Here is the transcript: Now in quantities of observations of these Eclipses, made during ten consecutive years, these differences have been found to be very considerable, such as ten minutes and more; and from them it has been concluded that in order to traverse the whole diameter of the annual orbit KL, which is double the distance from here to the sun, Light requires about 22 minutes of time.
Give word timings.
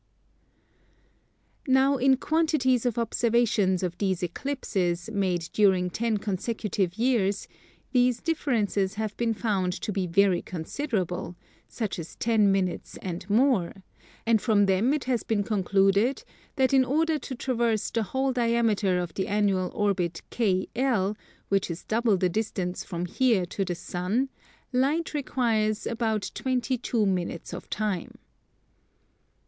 Now 1.67 1.97
in 1.97 2.17
quantities 2.17 2.87
of 2.87 2.97
observations 2.97 3.83
of 3.83 3.99
these 3.99 4.23
Eclipses, 4.23 5.11
made 5.11 5.47
during 5.53 5.91
ten 5.91 6.17
consecutive 6.17 6.97
years, 6.97 7.47
these 7.91 8.19
differences 8.19 8.95
have 8.95 9.15
been 9.15 9.35
found 9.35 9.73
to 9.73 9.91
be 9.91 10.07
very 10.07 10.41
considerable, 10.41 11.35
such 11.67 11.99
as 11.99 12.15
ten 12.15 12.51
minutes 12.51 12.97
and 13.03 13.29
more; 13.29 13.83
and 14.25 14.41
from 14.41 14.65
them 14.65 14.91
it 14.91 15.03
has 15.03 15.21
been 15.21 15.43
concluded 15.43 16.23
that 16.55 16.73
in 16.73 16.83
order 16.83 17.19
to 17.19 17.35
traverse 17.35 17.91
the 17.91 18.01
whole 18.01 18.33
diameter 18.33 18.97
of 18.97 19.13
the 19.13 19.27
annual 19.27 19.69
orbit 19.71 20.23
KL, 20.31 21.15
which 21.49 21.69
is 21.69 21.83
double 21.83 22.17
the 22.17 22.27
distance 22.27 22.83
from 22.83 23.05
here 23.05 23.45
to 23.45 23.63
the 23.63 23.75
sun, 23.75 24.29
Light 24.73 25.13
requires 25.13 25.85
about 25.85 26.31
22 26.33 27.05
minutes 27.05 27.53
of 27.53 27.69
time. 27.69 28.15